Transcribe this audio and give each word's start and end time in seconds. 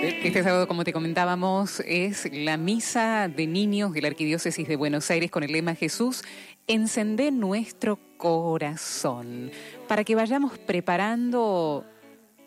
Este 0.00 0.44
sábado, 0.44 0.68
como 0.68 0.84
te 0.84 0.92
comentábamos, 0.92 1.80
es 1.80 2.32
la 2.32 2.56
misa 2.56 3.26
de 3.26 3.48
niños 3.48 3.92
de 3.92 4.00
la 4.00 4.06
Arquidiócesis 4.08 4.68
de 4.68 4.76
Buenos 4.76 5.10
Aires 5.10 5.28
con 5.28 5.42
el 5.42 5.50
lema 5.50 5.74
Jesús, 5.74 6.22
encendé 6.68 7.32
nuestro 7.32 7.98
corazón, 8.16 9.50
para 9.88 10.04
que 10.04 10.14
vayamos 10.14 10.56
preparando 10.56 11.84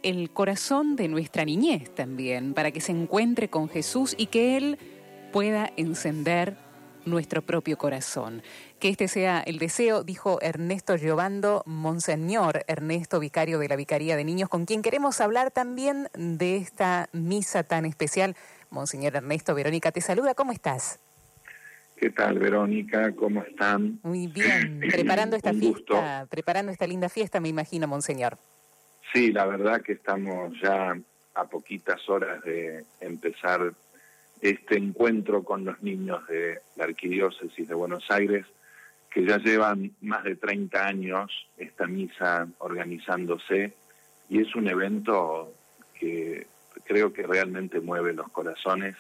el 0.01 0.31
corazón 0.31 0.95
de 0.95 1.09
nuestra 1.09 1.43
niñez 1.43 1.93
también, 1.93 2.53
para 2.53 2.71
que 2.71 2.79
se 2.79 2.93
encuentre 2.93 3.49
con 3.49 3.67
Jesús 3.67 4.15
y 4.17 4.27
que 4.27 4.55
Él 4.55 4.77
pueda 5.33 5.73
encender 5.75 6.55
nuestro 7.05 7.41
propio 7.41 7.77
corazón. 7.77 8.41
Que 8.79 8.89
este 8.89 9.07
sea 9.07 9.41
el 9.41 9.59
deseo, 9.59 10.03
dijo 10.03 10.39
Ernesto 10.41 10.97
Giovando, 10.97 11.63
Monseñor 11.65 12.63
Ernesto, 12.67 13.19
vicario 13.19 13.59
de 13.59 13.67
la 13.67 13.75
Vicaría 13.75 14.15
de 14.15 14.23
Niños, 14.23 14.49
con 14.49 14.65
quien 14.65 14.81
queremos 14.81 15.21
hablar 15.21 15.51
también 15.51 16.09
de 16.13 16.57
esta 16.57 17.09
misa 17.11 17.63
tan 17.63 17.85
especial. 17.85 18.35
Monseñor 18.69 19.15
Ernesto, 19.15 19.53
Verónica 19.55 19.91
te 19.91 20.01
saluda, 20.01 20.33
¿cómo 20.33 20.51
estás? 20.51 20.99
¿Qué 21.97 22.09
tal, 22.09 22.39
Verónica? 22.39 23.13
¿Cómo 23.15 23.43
están? 23.43 23.99
Muy 24.01 24.25
bien, 24.25 24.79
preparando 24.91 25.35
esta 25.35 25.53
fiesta, 25.53 26.25
preparando 26.29 26.71
esta 26.71 26.87
linda 26.87 27.09
fiesta, 27.09 27.39
me 27.39 27.49
imagino, 27.49 27.87
Monseñor. 27.87 28.37
Sí, 29.13 29.31
la 29.31 29.45
verdad 29.45 29.81
que 29.81 29.93
estamos 29.93 30.53
ya 30.61 30.97
a 31.35 31.45
poquitas 31.45 32.07
horas 32.09 32.43
de 32.43 32.83
empezar 32.99 33.73
este 34.41 34.77
encuentro 34.77 35.43
con 35.43 35.63
los 35.65 35.81
niños 35.83 36.27
de 36.27 36.59
la 36.75 36.85
Arquidiócesis 36.85 37.67
de 37.67 37.75
Buenos 37.75 38.09
Aires, 38.09 38.45
que 39.09 39.25
ya 39.25 39.37
llevan 39.37 39.91
más 40.01 40.23
de 40.23 40.35
30 40.35 40.87
años 40.87 41.47
esta 41.57 41.85
misa 41.85 42.47
organizándose 42.59 43.73
y 44.29 44.41
es 44.41 44.55
un 44.55 44.67
evento 44.67 45.53
que 45.99 46.47
creo 46.85 47.13
que 47.13 47.23
realmente 47.23 47.79
mueve 47.81 48.13
los 48.13 48.29
corazones 48.29 48.95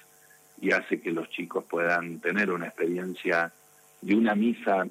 y 0.59 0.71
hace 0.71 1.01
que 1.01 1.11
los 1.11 1.29
chicos 1.29 1.63
puedan 1.63 2.19
tener 2.19 2.51
una 2.51 2.67
experiencia 2.67 3.51
de 4.01 4.15
una 4.15 4.35
misa 4.35 4.85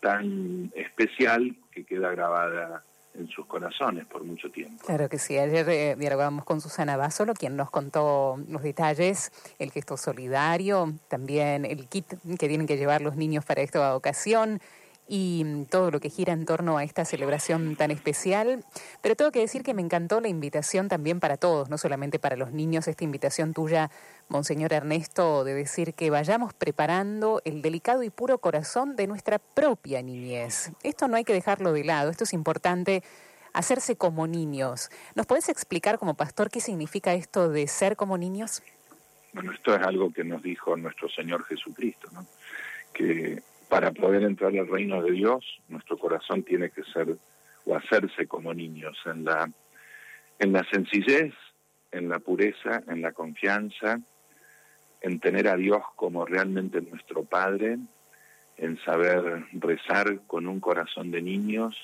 tan 0.00 0.70
especial 0.74 1.56
que 1.70 1.84
queda 1.84 2.10
grabada 2.12 2.84
en 3.14 3.28
sus 3.28 3.46
corazones 3.46 4.06
por 4.06 4.24
mucho 4.24 4.50
tiempo. 4.50 4.84
Claro 4.84 5.08
que 5.08 5.18
sí. 5.18 5.38
Ayer 5.38 5.68
eh, 5.68 5.96
dialogábamos 5.96 6.44
con 6.44 6.60
Susana 6.60 6.96
Basolo, 6.96 7.34
quien 7.34 7.56
nos 7.56 7.70
contó 7.70 8.36
los 8.48 8.62
detalles, 8.62 9.30
el 9.58 9.70
gesto 9.70 9.96
solidario, 9.96 10.92
también 11.08 11.64
el 11.64 11.88
kit 11.88 12.06
que 12.38 12.48
tienen 12.48 12.66
que 12.66 12.76
llevar 12.76 13.02
los 13.02 13.16
niños 13.16 13.44
para 13.44 13.62
esta 13.62 13.94
ocasión 13.96 14.60
y 15.06 15.64
todo 15.70 15.90
lo 15.90 16.00
que 16.00 16.08
gira 16.08 16.32
en 16.32 16.46
torno 16.46 16.78
a 16.78 16.84
esta 16.84 17.04
celebración 17.04 17.76
tan 17.76 17.90
especial. 17.90 18.64
Pero 19.02 19.16
tengo 19.16 19.30
que 19.30 19.40
decir 19.40 19.62
que 19.62 19.74
me 19.74 19.82
encantó 19.82 20.20
la 20.20 20.28
invitación 20.28 20.88
también 20.88 21.20
para 21.20 21.36
todos, 21.36 21.68
no 21.68 21.78
solamente 21.78 22.18
para 22.18 22.36
los 22.36 22.52
niños, 22.52 22.88
esta 22.88 23.04
invitación 23.04 23.52
tuya, 23.52 23.90
Monseñor 24.28 24.72
Ernesto, 24.72 25.44
de 25.44 25.54
decir 25.54 25.94
que 25.94 26.10
vayamos 26.10 26.54
preparando 26.54 27.42
el 27.44 27.60
delicado 27.60 28.02
y 28.02 28.10
puro 28.10 28.38
corazón 28.38 28.96
de 28.96 29.06
nuestra 29.06 29.38
propia 29.38 30.02
niñez. 30.02 30.72
Esto 30.82 31.08
no 31.08 31.16
hay 31.16 31.24
que 31.24 31.34
dejarlo 31.34 31.72
de 31.72 31.84
lado, 31.84 32.10
esto 32.10 32.24
es 32.24 32.32
importante. 32.32 33.02
Hacerse 33.52 33.94
como 33.94 34.26
niños. 34.26 34.90
¿Nos 35.14 35.26
puedes 35.26 35.48
explicar 35.48 36.00
como 36.00 36.14
pastor 36.14 36.50
qué 36.50 36.58
significa 36.58 37.14
esto 37.14 37.48
de 37.48 37.68
ser 37.68 37.94
como 37.94 38.18
niños? 38.18 38.64
Bueno, 39.32 39.52
esto 39.52 39.76
es 39.76 39.82
algo 39.86 40.12
que 40.12 40.24
nos 40.24 40.42
dijo 40.42 40.76
nuestro 40.76 41.08
Señor 41.08 41.44
Jesucristo, 41.44 42.08
¿no? 42.12 42.26
que 42.94 43.42
para 43.68 43.92
poder 43.92 44.22
entrar 44.22 44.56
al 44.56 44.68
reino 44.68 45.02
de 45.02 45.12
Dios, 45.12 45.44
nuestro 45.68 45.98
corazón 45.98 46.42
tiene 46.42 46.70
que 46.70 46.82
ser 46.84 47.16
o 47.66 47.76
hacerse 47.76 48.26
como 48.26 48.52
niños, 48.52 48.96
en 49.06 49.24
la, 49.24 49.50
en 50.38 50.52
la 50.52 50.64
sencillez, 50.70 51.32
en 51.90 52.08
la 52.08 52.18
pureza, 52.18 52.82
en 52.88 53.00
la 53.00 53.12
confianza, 53.12 54.00
en 55.00 55.20
tener 55.20 55.48
a 55.48 55.56
Dios 55.56 55.82
como 55.96 56.26
realmente 56.26 56.80
nuestro 56.80 57.24
Padre, 57.24 57.78
en 58.56 58.78
saber 58.84 59.44
rezar 59.52 60.20
con 60.26 60.46
un 60.46 60.60
corazón 60.60 61.10
de 61.10 61.22
niños, 61.22 61.76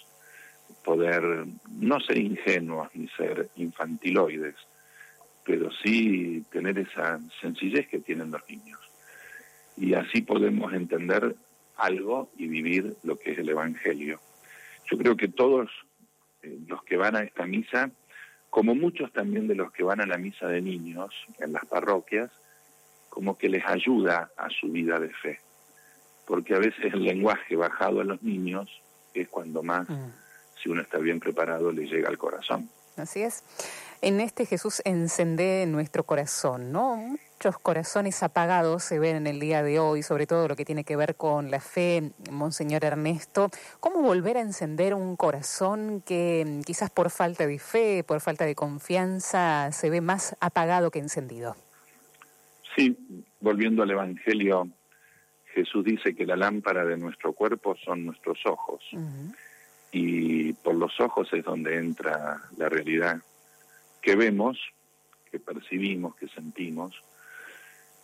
poder 0.84 1.22
no 1.70 2.00
ser 2.00 2.18
ingenuos 2.18 2.88
ni 2.94 3.08
ser 3.08 3.48
infantiloides, 3.56 4.54
pero 5.44 5.70
sí 5.82 6.44
tener 6.50 6.78
esa 6.78 7.18
sencillez 7.40 7.88
que 7.88 7.98
tienen 7.98 8.30
los 8.30 8.48
niños. 8.48 8.80
Y 9.76 9.94
así 9.94 10.22
podemos 10.22 10.72
entender 10.72 11.34
algo 11.80 12.30
y 12.36 12.46
vivir 12.46 12.96
lo 13.02 13.18
que 13.18 13.32
es 13.32 13.38
el 13.38 13.48
Evangelio. 13.48 14.20
Yo 14.90 14.98
creo 14.98 15.16
que 15.16 15.28
todos 15.28 15.70
eh, 16.42 16.58
los 16.66 16.82
que 16.84 16.96
van 16.96 17.16
a 17.16 17.22
esta 17.22 17.46
misa, 17.46 17.90
como 18.48 18.74
muchos 18.74 19.12
también 19.12 19.48
de 19.48 19.54
los 19.54 19.72
que 19.72 19.82
van 19.82 20.00
a 20.00 20.06
la 20.06 20.18
misa 20.18 20.48
de 20.48 20.60
niños 20.60 21.14
en 21.38 21.52
las 21.52 21.64
parroquias, 21.66 22.30
como 23.08 23.36
que 23.36 23.48
les 23.48 23.64
ayuda 23.66 24.30
a 24.36 24.48
su 24.50 24.68
vida 24.68 24.98
de 24.98 25.10
fe. 25.10 25.40
Porque 26.26 26.54
a 26.54 26.58
veces 26.58 26.92
el 26.92 27.02
lenguaje 27.02 27.56
bajado 27.56 28.00
a 28.00 28.04
los 28.04 28.22
niños 28.22 28.70
es 29.14 29.28
cuando 29.28 29.62
más, 29.62 29.88
mm. 29.88 30.12
si 30.62 30.68
uno 30.68 30.82
está 30.82 30.98
bien 30.98 31.20
preparado, 31.20 31.72
le 31.72 31.86
llega 31.86 32.08
al 32.08 32.18
corazón. 32.18 32.68
Así 33.00 33.22
es. 33.22 33.42
En 34.02 34.20
este 34.20 34.46
Jesús 34.46 34.80
encende 34.84 35.66
nuestro 35.66 36.04
corazón, 36.04 36.72
¿no? 36.72 36.96
Muchos 36.96 37.58
corazones 37.58 38.22
apagados 38.22 38.82
se 38.82 38.98
ven 38.98 39.16
en 39.16 39.26
el 39.26 39.40
día 39.40 39.62
de 39.62 39.78
hoy, 39.78 40.02
sobre 40.02 40.26
todo 40.26 40.48
lo 40.48 40.56
que 40.56 40.64
tiene 40.64 40.84
que 40.84 40.96
ver 40.96 41.16
con 41.16 41.50
la 41.50 41.60
fe, 41.60 42.12
Monseñor 42.30 42.84
Ernesto. 42.84 43.50
¿Cómo 43.80 44.00
volver 44.02 44.36
a 44.36 44.40
encender 44.40 44.94
un 44.94 45.16
corazón 45.16 46.02
que 46.04 46.60
quizás 46.64 46.90
por 46.90 47.10
falta 47.10 47.46
de 47.46 47.58
fe, 47.58 48.04
por 48.04 48.20
falta 48.20 48.44
de 48.44 48.54
confianza, 48.54 49.70
se 49.72 49.90
ve 49.90 50.00
más 50.00 50.36
apagado 50.40 50.90
que 50.90 50.98
encendido? 50.98 51.56
Sí, 52.76 52.96
volviendo 53.40 53.82
al 53.82 53.90
Evangelio, 53.90 54.68
Jesús 55.54 55.84
dice 55.84 56.14
que 56.14 56.24
la 56.24 56.36
lámpara 56.36 56.84
de 56.84 56.96
nuestro 56.96 57.32
cuerpo 57.32 57.76
son 57.84 58.06
nuestros 58.06 58.38
ojos. 58.46 58.82
Y 59.92 60.52
por 60.52 60.74
los 60.74 60.98
ojos 61.00 61.32
es 61.32 61.44
donde 61.44 61.76
entra 61.76 62.40
la 62.56 62.68
realidad 62.68 63.20
que 64.00 64.16
vemos, 64.16 64.58
que 65.30 65.38
percibimos, 65.38 66.16
que 66.16 66.28
sentimos. 66.28 67.02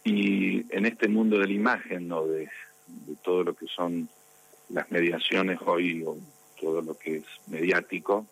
Y 0.04 0.64
en 0.74 0.86
este 0.86 1.08
mundo 1.08 1.38
de 1.38 1.46
la 1.46 1.52
imagen, 1.52 2.08
¿no? 2.08 2.26
de, 2.26 2.48
todo 3.24 3.42
lo 3.42 3.54
que 3.54 3.66
son 3.66 4.08
las 4.68 4.90
mediaciones 4.90 5.58
hoy, 5.64 6.04
o 6.04 6.16
todo 6.60 6.82
lo 6.82 6.96
que 6.96 7.16
es 7.16 7.24
mediático, 7.48 8.26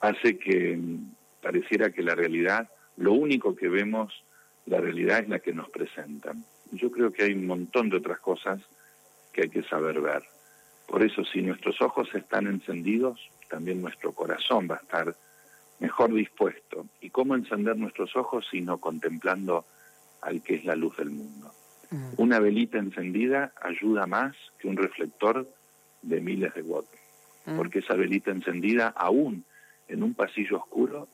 hace 0.00 0.38
que 0.38 0.78
pareciera 1.42 1.90
que 1.90 2.02
la 2.02 2.14
realidad, 2.14 2.68
lo 2.96 3.12
único 3.12 3.56
que 3.56 3.68
vemos, 3.68 4.12
la 4.66 4.80
realidad 4.80 5.20
es 5.20 5.28
la 5.28 5.38
que 5.38 5.52
nos 5.52 5.70
presentan. 5.70 6.44
Yo 6.72 6.90
creo 6.90 7.12
que 7.12 7.24
hay 7.24 7.32
un 7.32 7.46
montón 7.46 7.88
de 7.88 7.98
otras 7.98 8.18
cosas 8.20 8.60
que 9.32 9.42
hay 9.42 9.48
que 9.48 9.62
saber 9.62 10.00
ver. 10.00 10.22
Por 10.86 11.02
eso, 11.02 11.24
si 11.24 11.42
nuestros 11.42 11.80
ojos 11.82 12.08
están 12.14 12.46
encendidos, 12.46 13.20
también 13.48 13.82
nuestro 13.82 14.12
corazón 14.12 14.68
va 14.70 14.76
a 14.76 14.78
estar 14.80 15.16
mejor 15.78 16.12
dispuesto. 16.12 16.86
¿Y 17.00 17.10
cómo 17.10 17.34
encender 17.34 17.76
nuestros 17.76 18.16
ojos 18.16 18.46
sino 18.50 18.78
contemplando 18.78 19.66
al 20.22 20.42
que 20.42 20.56
es 20.56 20.64
la 20.64 20.76
luz 20.76 20.96
del 20.96 21.10
mundo? 21.10 21.52
Mm. 21.90 22.12
Una 22.16 22.38
velita 22.40 22.78
encendida 22.78 23.52
ayuda 23.60 24.06
más 24.06 24.36
que 24.58 24.68
un 24.68 24.76
reflector 24.76 25.48
de 26.02 26.20
miles 26.20 26.54
de 26.54 26.62
watts, 26.62 26.88
mm. 27.46 27.56
porque 27.56 27.80
esa 27.80 27.94
velita 27.94 28.30
encendida, 28.30 28.88
aún 28.88 29.44
en 29.88 30.02
un 30.02 30.14
pasillo 30.14 30.58
oscuro, 30.58 31.08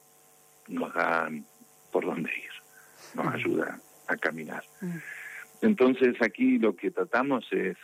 nos 0.69 0.95
da 0.95 1.29
por 1.91 2.05
dónde 2.05 2.31
ir, 2.31 2.51
nos 3.15 3.27
mm. 3.27 3.35
ayuda 3.35 3.81
a 4.07 4.17
caminar. 4.17 4.65
Entonces 5.61 6.21
aquí 6.21 6.59
lo 6.59 6.75
que 6.75 6.91
tratamos 6.91 7.47
es 7.53 7.77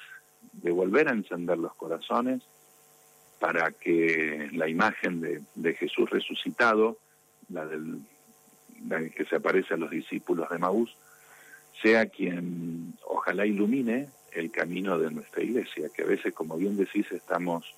de 0.62 0.70
volver 0.70 1.08
a 1.08 1.12
encender 1.12 1.58
los 1.58 1.74
corazones, 1.74 2.42
para 3.38 3.70
que 3.70 4.48
la 4.52 4.68
imagen 4.68 5.20
de, 5.54 5.74
Jesús 5.74 6.10
resucitado, 6.10 6.98
la, 7.48 7.64
del, 7.66 8.00
que 9.14 9.24
se 9.24 9.36
aparece 9.36 9.74
a 9.74 9.76
los 9.76 9.90
discípulos 9.90 10.48
de 10.50 10.58
Maús, 10.58 10.96
sea 11.80 12.06
quien 12.06 12.94
ojalá 13.06 13.46
ilumine 13.46 14.08
el 14.32 14.50
camino 14.50 14.98
de 14.98 15.10
nuestra 15.10 15.42
iglesia, 15.42 15.88
que 15.94 16.02
a 16.02 16.06
veces, 16.06 16.34
como 16.34 16.56
bien 16.56 16.76
decís, 16.76 17.10
estamos 17.12 17.74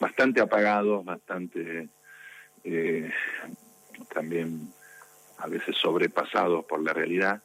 bastante 0.00 0.40
apagados, 0.40 1.04
bastante 1.04 1.88
eh, 2.64 3.10
también 4.12 4.72
a 5.38 5.46
veces 5.46 5.76
sobrepasados 5.76 6.64
por 6.64 6.82
la 6.82 6.92
realidad, 6.92 7.42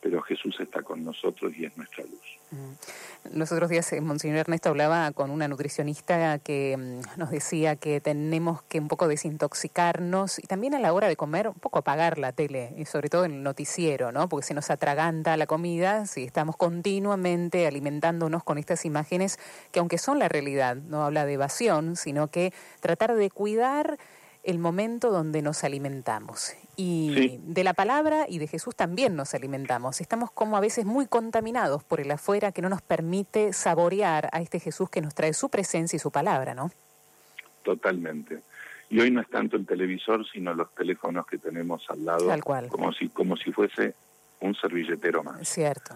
pero 0.00 0.22
Jesús 0.22 0.56
está 0.60 0.82
con 0.82 1.04
nosotros 1.04 1.52
y 1.56 1.66
es 1.66 1.76
nuestra 1.76 2.04
luz. 2.04 2.38
Mm. 2.50 3.38
Los 3.38 3.52
otros 3.52 3.68
días, 3.68 3.92
eh, 3.92 4.00
Monseñor 4.00 4.38
Ernesto 4.38 4.70
hablaba 4.70 5.12
con 5.12 5.30
una 5.30 5.46
nutricionista 5.46 6.38
que 6.38 6.76
mm, 6.76 7.18
nos 7.18 7.30
decía 7.30 7.76
que 7.76 8.00
tenemos 8.00 8.62
que 8.62 8.80
un 8.80 8.88
poco 8.88 9.08
desintoxicarnos 9.08 10.38
y 10.38 10.46
también 10.46 10.74
a 10.74 10.78
la 10.78 10.92
hora 10.92 11.06
de 11.06 11.16
comer 11.16 11.48
un 11.48 11.54
poco 11.54 11.80
apagar 11.80 12.18
la 12.18 12.32
tele 12.32 12.72
y 12.78 12.86
sobre 12.86 13.10
todo 13.10 13.26
el 13.26 13.42
noticiero, 13.42 14.10
¿no? 14.10 14.28
Porque 14.28 14.46
se 14.46 14.54
nos 14.54 14.70
atraganta 14.70 15.36
la 15.36 15.46
comida 15.46 16.06
si 16.06 16.24
estamos 16.24 16.56
continuamente 16.56 17.66
alimentándonos 17.66 18.42
con 18.42 18.56
estas 18.56 18.84
imágenes 18.84 19.38
que 19.70 19.80
aunque 19.80 19.98
son 19.98 20.18
la 20.18 20.28
realidad, 20.28 20.76
no 20.76 21.04
habla 21.04 21.26
de 21.26 21.34
evasión, 21.34 21.96
sino 21.96 22.28
que 22.28 22.52
tratar 22.80 23.14
de 23.14 23.30
cuidar 23.30 23.98
el 24.42 24.58
momento 24.58 25.10
donde 25.10 25.42
nos 25.42 25.64
alimentamos 25.64 26.54
Y 26.76 27.38
de 27.42 27.62
la 27.62 27.74
palabra 27.74 28.26
y 28.28 28.38
de 28.38 28.46
Jesús 28.46 28.74
también 28.74 29.14
nos 29.14 29.34
alimentamos. 29.34 30.00
Estamos 30.00 30.30
como 30.30 30.56
a 30.56 30.60
veces 30.60 30.86
muy 30.86 31.06
contaminados 31.06 31.84
por 31.84 32.00
el 32.00 32.10
afuera 32.10 32.52
que 32.52 32.62
no 32.62 32.68
nos 32.68 32.80
permite 32.80 33.52
saborear 33.52 34.30
a 34.32 34.40
este 34.40 34.60
Jesús 34.60 34.88
que 34.88 35.02
nos 35.02 35.14
trae 35.14 35.34
su 35.34 35.50
presencia 35.50 35.96
y 35.96 36.00
su 36.00 36.10
palabra, 36.10 36.54
¿no? 36.54 36.70
Totalmente. 37.62 38.40
Y 38.88 39.00
hoy 39.00 39.10
no 39.10 39.20
es 39.20 39.28
tanto 39.28 39.56
el 39.56 39.66
televisor, 39.66 40.26
sino 40.26 40.54
los 40.54 40.74
teléfonos 40.74 41.26
que 41.26 41.38
tenemos 41.38 41.88
al 41.90 42.04
lado, 42.04 42.26
Tal 42.26 42.42
cual. 42.42 42.68
como 42.68 42.92
si 42.92 43.08
como 43.10 43.36
si 43.36 43.52
fuese 43.52 43.94
un 44.40 44.54
servilletero 44.54 45.22
más. 45.22 45.46
Cierto. 45.46 45.94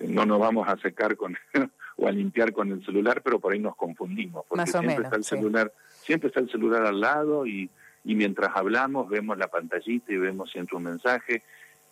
No 0.00 0.26
nos 0.26 0.38
vamos 0.38 0.68
a 0.68 0.76
secar 0.76 1.16
con 1.16 1.36
o 1.96 2.06
a 2.06 2.12
limpiar 2.12 2.52
con 2.52 2.70
el 2.70 2.84
celular, 2.84 3.22
pero 3.22 3.40
por 3.40 3.54
ahí 3.54 3.58
nos 3.58 3.74
confundimos, 3.74 4.44
porque 4.46 4.66
siempre 4.66 5.04
está 5.04 5.16
el 5.16 5.24
celular, 5.24 5.72
siempre 6.02 6.28
está 6.28 6.40
el 6.40 6.50
celular 6.50 6.84
al 6.84 7.00
lado 7.00 7.46
y, 7.46 7.70
y 8.06 8.14
mientras 8.14 8.56
hablamos 8.56 9.08
vemos 9.08 9.36
la 9.36 9.48
pantallita 9.48 10.12
y 10.12 10.16
vemos 10.16 10.50
siempre 10.50 10.76
un 10.76 10.84
mensaje 10.84 11.42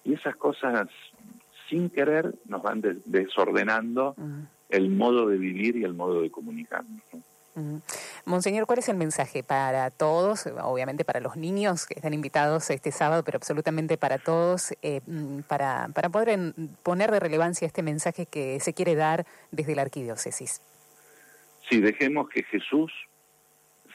y 0.04 0.14
esas 0.14 0.36
cosas 0.36 0.88
sin 1.68 1.90
querer 1.90 2.32
nos 2.46 2.62
van 2.62 2.80
desordenando 3.04 4.14
el 4.68 4.90
modo 4.90 5.26
de 5.26 5.36
vivir 5.36 5.76
y 5.76 5.82
el 5.82 5.94
modo 5.94 6.22
de 6.22 6.30
comunicarnos. 6.30 7.02
Monseñor, 8.24 8.66
¿cuál 8.66 8.78
es 8.78 8.88
el 8.88 8.96
mensaje 8.96 9.42
para 9.42 9.90
todos, 9.90 10.46
obviamente 10.62 11.04
para 11.04 11.20
los 11.20 11.36
niños 11.36 11.86
que 11.86 11.94
están 11.94 12.14
invitados 12.14 12.70
este 12.70 12.90
sábado, 12.92 13.22
pero 13.24 13.36
absolutamente 13.36 13.96
para 13.96 14.18
todos, 14.18 14.72
eh, 14.82 15.00
mm, 15.06 15.40
para, 15.42 15.88
para 15.94 16.08
poder 16.10 16.54
poner 16.82 17.10
de 17.10 17.20
relevancia 17.20 17.66
este 17.66 17.82
mensaje 17.82 18.26
que 18.26 18.58
se 18.60 18.72
quiere 18.72 18.94
dar 18.94 19.26
desde 19.50 19.74
la 19.74 19.82
arquidiócesis? 19.82 20.60
Sí, 21.68 21.80
dejemos 21.80 22.28
que 22.28 22.42
Jesús 22.44 22.92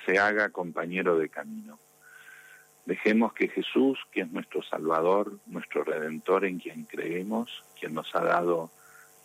se 0.06 0.18
haga 0.18 0.50
compañero 0.50 1.18
de 1.18 1.30
camino. 1.30 1.78
Dejemos 2.86 3.34
que 3.34 3.48
Jesús, 3.50 4.00
que 4.12 4.22
es 4.22 4.32
nuestro 4.32 4.64
Salvador, 4.64 5.38
nuestro 5.46 5.84
Redentor 5.84 6.46
en 6.46 6.60
quien 6.60 6.86
creemos, 6.86 7.64
quien 7.80 7.94
nos 7.94 8.14
ha 8.16 8.24
dado 8.24 8.72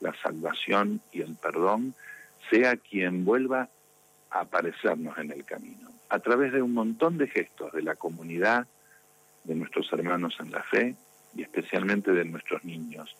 la 0.01 0.15
salvación 0.23 1.01
y 1.13 1.23
el 1.23 1.37
perdón, 1.37 1.95
sea 2.51 2.77
quien 2.77 3.25
vuelva 3.25 3.69
aparecernos 4.31 5.17
en 5.19 5.31
el 5.31 5.45
camino, 5.45 5.91
a 6.09 6.19
través 6.19 6.53
de 6.53 6.61
un 6.61 6.75
montón 6.75 7.17
de 7.19 7.29
gestos 7.29 7.73
de 7.73 7.83
la 7.83 7.95
comunidad, 7.95 8.67
de 9.45 9.55
nuestros 9.55 9.93
hermanos 9.93 10.37
en 10.41 10.51
la 10.51 10.63
fe 10.63 10.97
y 11.37 11.43
especialmente 11.43 12.13
de 12.13 12.25
nuestros 12.25 12.65
niños, 12.65 13.17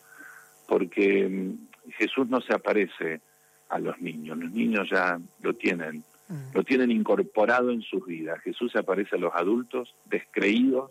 porque 0.67 1.29
mm, 1.29 1.91
Jesús 1.93 2.29
no 2.29 2.41
se 2.41 2.55
aparece 2.55 3.21
a 3.69 3.79
los 3.79 4.01
niños, 4.01 4.39
los 4.39 4.51
niños 4.51 4.89
ya 4.91 5.19
lo 5.41 5.55
tienen. 5.55 6.05
Lo 6.53 6.65
tienen 6.65 6.91
incorporado 6.91 7.71
en 7.71 7.83
sus 7.83 8.07
vidas. 8.07 8.41
Jesús 8.43 8.75
aparece 8.77 9.17
a 9.17 9.19
los 9.19 9.35
adultos 9.35 9.95
descreídos 10.07 10.91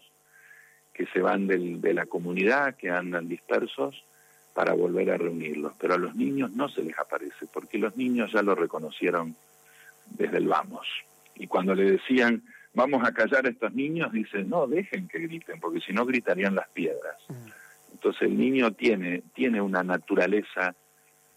que 0.94 1.08
se 1.08 1.22
van 1.22 1.48
de 1.48 1.94
la 1.94 2.06
comunidad, 2.06 2.76
que 2.76 2.92
andan 2.92 3.28
dispersos, 3.28 4.04
para 4.54 4.74
volver 4.74 5.12
a 5.12 5.18
reunirlos. 5.18 5.74
Pero 5.80 5.96
a 5.96 5.98
los 5.98 6.16
niños 6.16 6.52
no 6.52 6.70
se 6.70 6.84
les 6.84 6.98
aparece, 6.98 7.48
porque 7.52 7.78
los 7.78 7.98
niños 7.98 8.32
ya 8.32 8.42
lo 8.42 8.56
reconocieron 8.56 9.36
desde 10.12 10.38
el 10.38 10.48
vamos. 10.48 10.88
Y 11.36 11.48
cuando 11.48 11.74
le 11.74 11.92
decían, 11.92 12.44
vamos 12.74 13.04
a 13.04 13.12
callar 13.12 13.46
a 13.46 13.50
estos 13.50 13.74
niños, 13.74 14.12
dice, 14.12 14.44
no, 14.44 14.68
dejen 14.68 15.08
que 15.08 15.20
griten, 15.20 15.60
porque 15.60 15.82
si 15.82 15.94
no 15.94 16.06
gritarían 16.06 16.56
las 16.56 16.70
piedras. 16.70 17.16
Entonces 17.92 18.24
el 18.24 18.38
niño 18.38 18.72
tiene, 18.74 19.24
tiene 19.34 19.62
una 19.62 19.84
naturaleza 19.84 20.76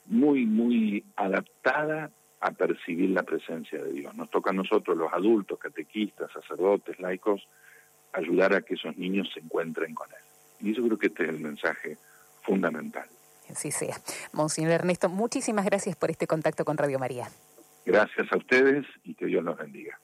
muy, 0.06 0.46
muy 0.46 1.04
adaptada 1.16 2.10
a 2.46 2.52
percibir 2.52 3.10
la 3.10 3.25
presencia 3.25 3.82
de 3.82 3.93
Dios. 3.93 4.14
Nos 4.14 4.31
toca 4.31 4.50
a 4.50 4.52
nosotros, 4.52 4.96
los 4.96 5.12
adultos, 5.12 5.58
catequistas, 5.58 6.31
sacerdotes, 6.31 6.98
laicos, 7.00 7.48
ayudar 8.12 8.54
a 8.54 8.62
que 8.62 8.75
esos 8.75 8.96
niños 8.96 9.28
se 9.34 9.40
encuentren 9.40 9.94
con 9.94 10.08
Él. 10.10 10.69
Y 10.69 10.72
yo 10.72 10.84
creo 10.84 10.96
que 10.96 11.08
este 11.08 11.25
es 11.25 11.31
el 11.31 11.40
mensaje 11.40 11.98
fundamental. 12.43 13.08
Así 13.50 13.72
sea. 13.72 13.96
Monseñor 14.32 14.72
Ernesto, 14.72 15.08
muchísimas 15.08 15.64
gracias 15.64 15.96
por 15.96 16.10
este 16.12 16.28
contacto 16.28 16.64
con 16.64 16.78
Radio 16.78 17.00
María. 17.00 17.28
Gracias 17.84 18.32
a 18.32 18.37
ustedes 18.37 18.87
y 19.02 19.14
que 19.14 19.26
Dios 19.26 19.43
los 19.43 19.56
bendiga. 19.56 19.98